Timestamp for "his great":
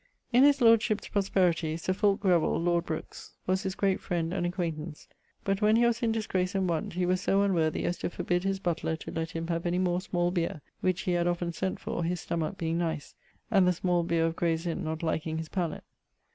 3.61-3.99